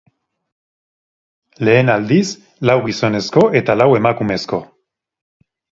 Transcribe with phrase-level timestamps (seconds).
[1.69, 2.25] Lehen aldiz,
[2.71, 4.67] lau gizonezko eta lau emakumezko.